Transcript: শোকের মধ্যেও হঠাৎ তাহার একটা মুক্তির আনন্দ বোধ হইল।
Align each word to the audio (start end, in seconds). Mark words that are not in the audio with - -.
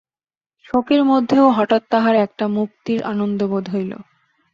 শোকের 0.65 1.01
মধ্যেও 1.03 1.45
হঠাৎ 1.49 1.83
তাহার 1.89 2.15
একটা 2.15 2.45
মুক্তির 2.47 2.99
আনন্দ 3.03 3.39
বোধ 3.43 3.65
হইল। 3.69 3.91